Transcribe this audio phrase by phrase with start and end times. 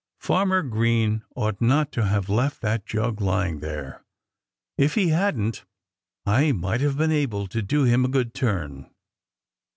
[0.17, 4.03] Farmer Green ought not to have left that jug lying there.
[4.75, 5.63] If he hadn't,
[6.25, 8.89] I might have been able to do him a good turn."